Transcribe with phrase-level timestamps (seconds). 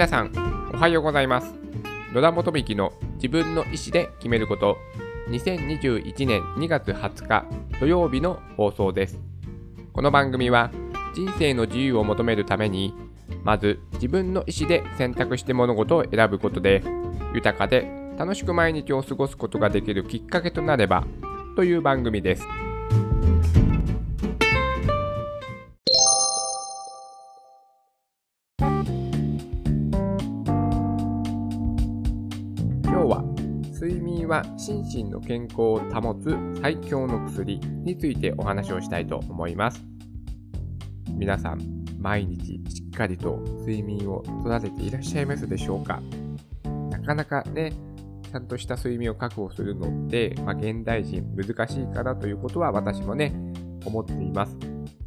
[0.00, 0.32] 皆さん、
[0.72, 1.52] おはようございます。
[2.14, 4.78] 野田元幹の自分の意思で決めること、
[5.28, 7.44] 2021年2月20日
[7.78, 9.20] 土曜日の放送です。
[9.92, 10.70] この番組は、
[11.14, 12.94] 人生の自由を求めるために、
[13.44, 16.82] まず自分の意思で選択して物事を選ぶことで、
[17.34, 17.86] 豊かで
[18.16, 21.04] 楽しく毎日を過ごすことができるきっかけとなれば、
[21.56, 22.48] という番組です。
[33.80, 39.82] 睡眠は心身の健康を保つ最強の薬についてお話をしたいと思います。
[41.08, 46.02] 皆さん、毎日しっかりと睡眠を取てていらっしゃいますでしょうか？
[46.90, 47.72] なかなかね、
[48.30, 53.32] ちゃんとした睡眠を確保するのって、まあ、現代人難しいかなということは私もね、
[53.86, 54.58] 思っています。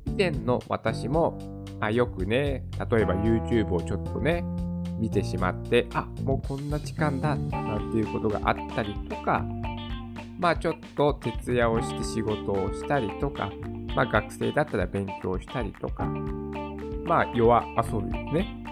[0.07, 1.37] 以前の私も、
[1.79, 4.43] まあ、よくね、例えば YouTube をちょっとね、
[4.99, 9.45] 見てしまって、あ、もうこんな時間だ、なんていうことがあったりとか、
[10.39, 13.51] まあちょっと徹夜をして仕事をしたりとか、
[13.95, 16.05] まあ学生だったら勉強したりとか、
[17.05, 18.63] まあ夜遊びね、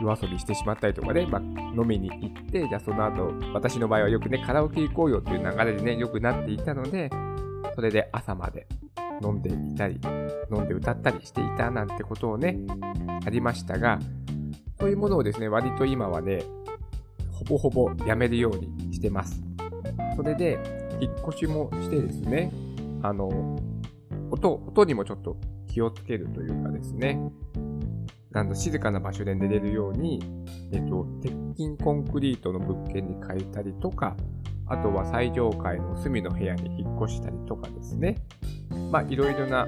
[0.00, 7.10] 夜遊びしてしまったりとかね、まあ、飲みに行って、じゃあその後、私の場合はよくね、カラオケ行こうよっていう流れでね、よくなっていたので、
[7.74, 8.66] それで朝まで
[9.22, 10.00] 飲んでいたり、
[10.52, 12.58] 飲んで歌ったりしていたなんてことをね、
[13.24, 13.98] ありましたが、
[14.80, 16.42] そういうものをですね、割と今はね、
[17.30, 19.42] ほぼほぼやめるようにしてます。
[20.16, 20.58] それで、
[21.00, 22.50] 引っ越しもしてですね、
[23.02, 23.28] あの、
[24.30, 25.36] 音、音にもちょっと
[25.66, 27.20] 気をつけるというかですね、
[28.32, 30.22] あの静かな場所で寝れるように、
[30.72, 34.16] えっと、鉄筋コンクリートの物件に変えたりとか、
[34.66, 38.16] あとは最上階の隅の部屋に引っ越したりとかですね。
[38.90, 39.66] まあ、いろいろな、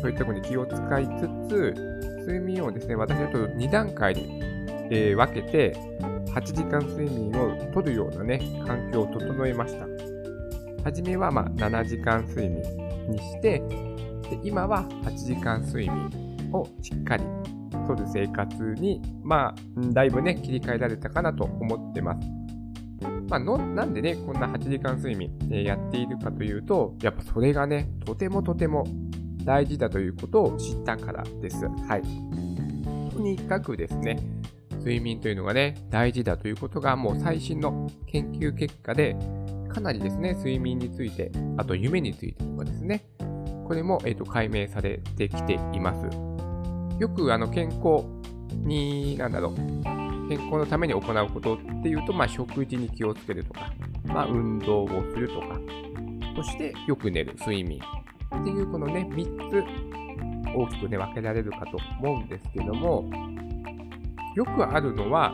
[0.00, 4.40] そういったことに気を使いつつ、睡眠をですね、私だと2段階に、
[4.90, 5.76] えー、分けて、
[6.34, 9.86] 8時間睡眠をとるようなね、環境を整えました。
[10.84, 12.62] はじめはま7時間睡眠
[13.08, 17.24] にして、で今は8時間睡眠をしっかり
[17.86, 19.54] とる生活に、まあ、
[19.92, 22.28] だいぶね、切り替えられたかなと思ってます。
[23.28, 28.86] まあの、なんでね、こんな8時間睡眠、え、やっているかというと、やっぱそれがね、とてもとても
[29.44, 31.66] 大事だということを知ったからです。
[31.66, 32.02] はい。
[33.12, 34.18] とにかくですね、
[34.78, 39.16] 睡眠というのがね、大事だということがもう最新の研究結果で、
[39.68, 43.04] かなりですね、睡眠について、あと夢についてとかですね、
[43.66, 46.06] これも、えーと解明されてきています。
[46.98, 48.04] よくあの健康
[48.50, 49.54] に、なんだろう、
[50.28, 53.72] 健康のために行うことっていうと、まあ、食事に気をつけるとか、
[54.04, 55.60] まあ、運動をするとか、
[56.36, 57.80] そしてよく寝る、睡眠
[58.40, 59.64] っていうこのね、3つ
[60.54, 63.08] 大きくね、分けられるかと思うんですけども、
[64.34, 65.32] よくあるのは、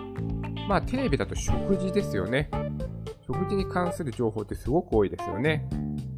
[0.69, 2.51] まあ、テレビだと食事ですよね。
[3.27, 5.69] 食事に関する情報ってすごく多いですよね。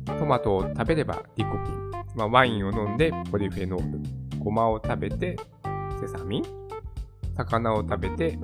[0.07, 4.01] トマトを食べればリコピン、まあ、ワインを飲んでポリフェノール、
[4.39, 5.37] ごまを食べて
[6.01, 6.43] セサミン
[7.37, 8.39] 魚を食べて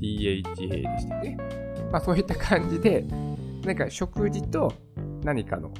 [0.00, 1.36] DHA でしたね。
[1.90, 3.04] まあそういった感じで、
[3.64, 4.72] なんか食事と
[5.22, 5.70] 何かの、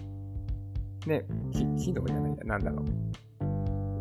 [1.06, 2.86] ね、機能じゃないや、なんだろう。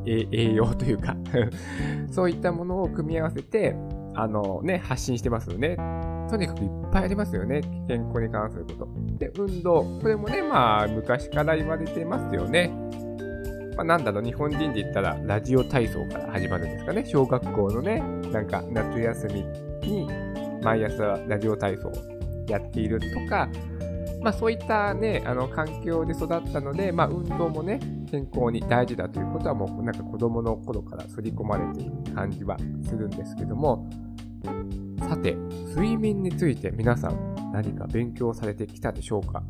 [0.05, 1.15] 栄養というか
[2.09, 3.75] そういったものを組み合わせて、
[4.15, 5.77] あのね、発信してますよね。
[6.29, 7.61] とにかくいっぱいありますよね。
[7.87, 8.87] 健康に関すること。
[9.17, 9.83] で、運動。
[10.01, 12.71] これもね、まあ、昔から言われてますよね。
[13.75, 17.03] まあ、なんだろう、日本人で言ったら、ラジオ体操から始まるんですかね。
[17.05, 18.01] 小学校のね、
[18.31, 19.45] なんか夏休み
[19.87, 20.07] に
[20.63, 21.91] 毎朝ラジオ体操を
[22.47, 23.49] やっているとか、
[24.21, 33.89] まあそういったね、あの環境で育ったので、まあ運動もね、健康に大事だということはもうなんか子供の頃から刷り込まれている感じはするんですけども、
[34.99, 35.33] さて、
[35.75, 39.43] 睡眠について皆さん何か勉強されてきたでしょうか？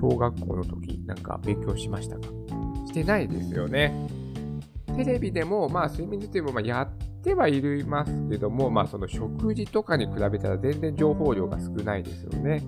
[0.00, 2.22] 小学校の時なんか勉強しましたか？
[2.86, 4.08] してないですよね。
[4.96, 12.62] テレビでも、まあ、睡眠についてもまやってはいますけども、まあ、その食事とかに比べたら全然情報量が少ないですよね。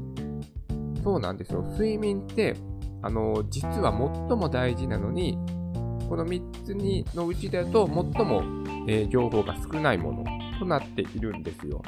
[1.03, 1.63] そうなんですよ。
[1.63, 2.55] 睡眠って、
[3.03, 5.39] あの、実は最も大事なのに、
[6.09, 8.43] この3つにのうちだと最も、
[8.89, 10.25] えー、情報が少ないもの
[10.59, 11.83] となっているんですよ。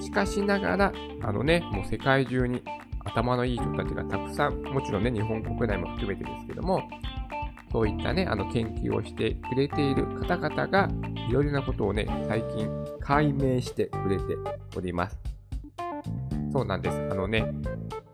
[0.00, 0.92] しかしながら、
[1.22, 2.62] あのね、もう世界中に
[3.04, 6.82] 頭のいい人たちがたくさん、もちろんね、日本国内も含めてですけども、
[7.70, 10.88] そういったね、あの研究をしてくれている方々が、
[11.28, 12.68] いろいろなことをね、最近
[13.00, 14.22] 解明してくれて
[14.76, 15.33] おります。
[16.54, 16.96] そうなんです。
[16.96, 17.52] あのね、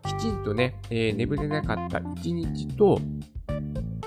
[0.03, 2.99] きちんとね、えー、眠れなかった一日と、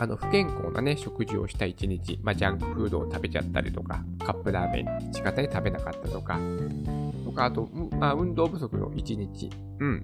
[0.00, 6.40] あの不健康なね、食事をした一日、まあ、ジャンクフードを食べちゃったりとか、カップラーメン、仕方に食べなかったとか、
[7.24, 7.68] とか、あと、
[8.00, 10.02] まあ、運動不足の一日、うん。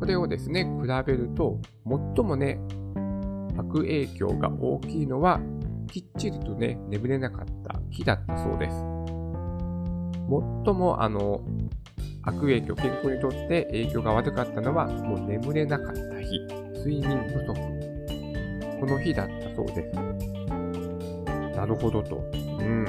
[0.00, 2.58] これをですね、比べると、最もね、
[3.58, 5.38] 悪影響が大きいのは、
[5.92, 8.76] きっちりとね、眠れなかった日だったそうです。
[10.64, 11.42] 最も、あの、
[12.28, 16.40] 悪影響、健康にとって影響が悪かったのは、もう眠れなかった日、
[16.78, 17.54] 睡眠不足。
[18.80, 19.98] この日だったそうです。
[21.56, 22.16] なるほどと。
[22.34, 22.84] うん。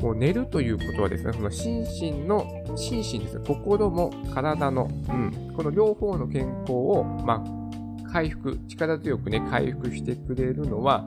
[0.00, 11.04] もう寝るということはですね、その心身の、心身ですね、心も体の、うん、この両方の健康を、まあ、回復、力強くね、回復してくれるのは、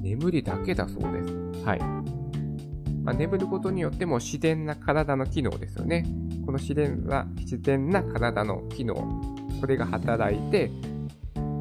[0.00, 1.64] 眠りだけだそうです。
[1.64, 2.19] はい。
[3.02, 6.04] まあ、眠ることによっても自然な体の機能ですよね。
[6.44, 8.94] この自然な自然な体の機能、
[9.60, 10.70] これが働いて、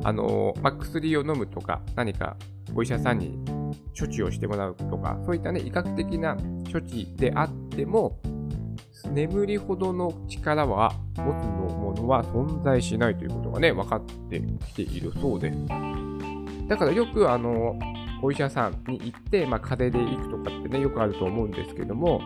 [0.04, 2.38] あのまあ、薬を飲むとか、何か
[2.76, 3.38] お医者さんに
[3.98, 6.36] 処置をしてもらうとか、そういったね、医学的な
[6.72, 8.20] 処置であっても、
[9.12, 15.58] 眠りほどの力は、持つのものは存在しないということがね、分かってきているそうです。
[16.68, 17.78] だからよく、あの
[18.21, 22.19] お医者さんに行って、まあ、風邪で行くとかってね、よくあると思うんですけども、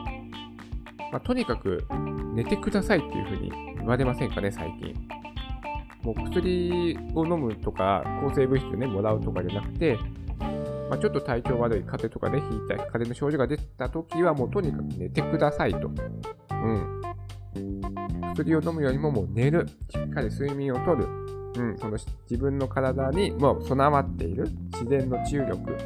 [1.12, 1.86] まあ、とにかく
[2.34, 4.96] 寝てくださいっていうふうに言われませんかね、最近。
[6.04, 9.98] もう薬を飲むとか、抗生物質ね、もらうとかじゃなくて、
[10.90, 15.88] まあ、ちょっと体調悪い風邪とかね、引いたり、風邪の症状が出た時は、もうとにかく寝てくださいと。
[15.88, 17.02] うん。
[18.34, 19.68] 薬を飲むよりももう寝る。
[19.68, 21.23] しっかり睡眠をとる。
[21.56, 21.98] うん、その
[22.30, 25.78] 自分の体にもう備わっている自然の治癒力、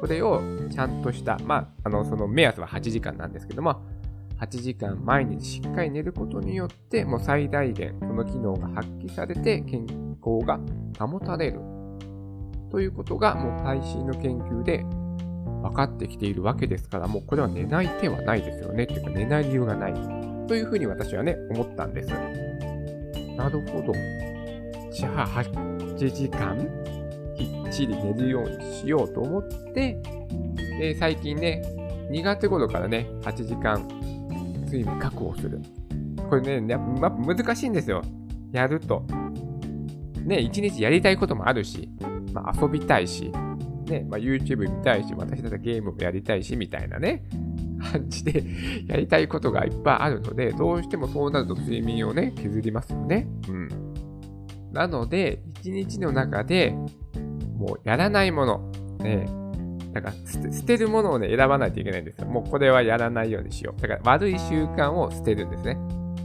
[0.00, 3.82] これをちゃんとした、まあ、あの、その目安は8時間なんですけども、
[4.40, 9.86] 8時間毎日しっかり寝ることによって、もう最大限その機能が発揮されて健
[10.24, 10.58] 康が
[10.98, 11.60] 保たれる。
[12.70, 14.84] ということがもう最新の研究で
[15.62, 18.84] 分かってきているわけですから、もうこれは寝ない手はないですよね。
[18.84, 19.94] っていうか寝ない理由がない。
[20.46, 22.08] というふうに私はね、思ったんです。
[23.36, 23.92] なるほど。
[24.90, 26.56] じゃあ8時間
[27.36, 30.00] きっちり寝るようにしようと思って、
[30.78, 31.62] で最近ね、
[32.10, 33.86] 2月頃からね、8時間
[34.66, 35.60] 睡眠確保する。
[36.28, 38.02] これね、ま、難しいんですよ。
[38.52, 39.04] やると。
[40.24, 41.88] ね、1日やりたいこともあるし、
[42.32, 43.32] まあ、遊びたいし、
[43.86, 47.24] ね、まあ、YouTube 見たいし、私だったらゲームもやりたいし、みたいなね、
[47.92, 48.44] 感じで
[48.86, 53.26] やりたいことがいっぱいあるので、どうしてもそうなると睡眠をね、削りますよね。
[53.48, 53.68] うん。
[54.72, 56.74] なので、一日の中で
[57.56, 59.26] もうやらないもの、ね、
[59.92, 62.26] だから捨てるものをね、選ばないといけないんですよ。
[62.26, 63.80] もうこれはやらないようにしよう。
[63.80, 65.74] だから悪い習慣を捨てるんですね。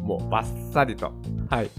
[0.01, 1.11] もうバッサリと。
[1.49, 1.69] はい。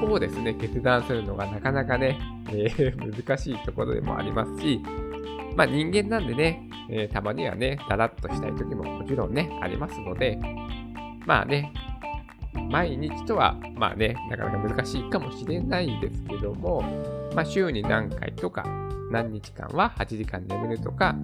[0.00, 2.18] ここをですね、決断するのがなかなかね、
[2.50, 4.80] えー、難しいところでもありますし、
[5.56, 10.38] まあ人間なんでね、えー、たまにはね、だらっとしたい時ももちろんね、ありますので、
[11.26, 11.72] まあね、
[12.68, 16.82] 毎日とは、まあね、なかなか難しいかもしれないんですけども、
[17.34, 18.64] まあ、週に何回とか、
[19.10, 21.16] 何日間は8時間眠るとか、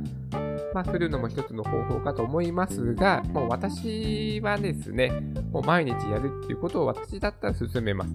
[0.74, 5.10] まあ、するのも一つの方法かと思いますが、もう私はですね、
[5.52, 8.14] もう毎日やるっていうことを私だったら進めます。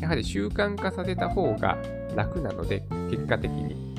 [0.00, 1.78] やはり習慣化させた方が
[2.14, 3.94] 楽なので、結果的に。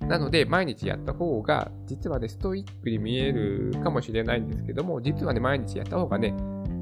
[0.00, 6.34] なので、毎日やった方が、実はね、ストイックに見えるかもしれないんですけども、実はね、毎日やった方がね、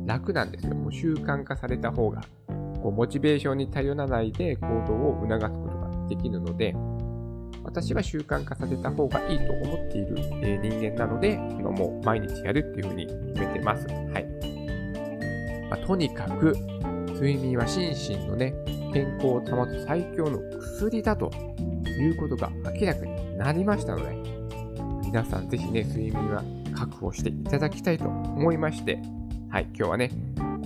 [0.07, 0.75] 楽なんですよ。
[0.75, 2.23] もう習慣化された方が、
[2.83, 6.75] こうモチベーションに頼らないで行動を促すことができるので、
[7.65, 13.87] 私は習慣化させた方がいいと思っている、え人間なので、もう毎日やるっていうふうに決めてます。
[13.89, 15.69] はい。
[15.71, 16.55] まあ、とにかく、
[17.15, 18.53] 睡眠は心身のね、
[18.93, 21.31] 健康を保つ最強の薬だと
[21.87, 24.35] いうことが明らかになりましたので、
[25.05, 26.43] 皆さんぜひね、睡眠は
[26.77, 29.01] 確保していただきたいと思いまして、
[29.55, 30.11] はい、今日はね、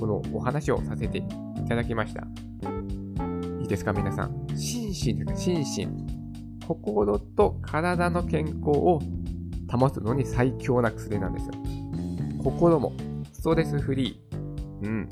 [0.00, 1.22] このお話をさせてい
[1.68, 2.22] ただきました。
[3.60, 4.46] いいですか、皆さん。
[4.56, 6.66] 心身です心身。
[6.66, 9.02] 心と体の健康を
[9.70, 11.52] 保つのに最強な薬なんですよ。
[12.42, 12.94] 心も
[13.30, 14.86] ストレスフリー。
[14.86, 15.08] うん。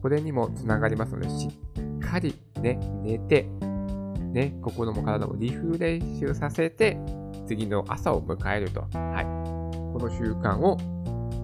[0.00, 3.42] これにもつながりますので、しっかりね、寝て、
[4.32, 6.98] ね、心も体もリフレッシュさせて、
[7.46, 8.80] 次の朝を迎えると。
[8.80, 9.24] はい。
[9.92, 10.78] この習慣を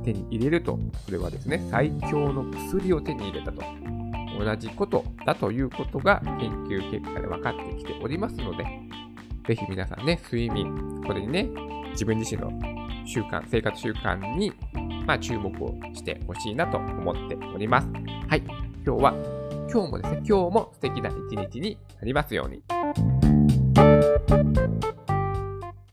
[0.04, 3.62] 手に入れると、それはですね、最強の薬を手に入れたと。
[4.38, 8.64] 同じことだということが研究結果で分かってきておりますので、
[9.46, 11.48] ぜひ皆さんね、睡眠、これにね、
[11.92, 12.50] 自分自身の
[13.06, 14.52] 習慣、生活習慣に、
[15.06, 17.88] まあ、注目をしてほしいなと思っております。
[18.28, 18.42] はい。
[18.84, 19.14] 今日は、
[19.70, 22.62] 今日もですね、今日も素敵な一日になりますように。